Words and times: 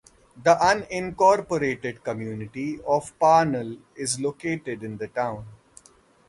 The 0.43 0.55
unincorporated 0.55 2.03
community 2.03 2.79
of 2.87 3.13
Parnell 3.19 3.77
is 3.95 4.19
located 4.19 4.81
in 4.81 4.97
the 4.97 5.07
town. 5.07 5.45